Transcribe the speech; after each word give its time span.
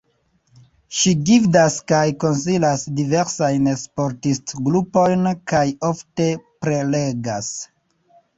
Ŝi 0.99 1.11
gvidas 1.29 1.75
kaj 1.91 1.99
konsilas 2.23 2.85
diversajn 3.01 3.67
sportisto-grupojn 3.83 5.29
kaj 5.53 5.63
ofte 5.91 6.27
prelegas. 6.65 7.53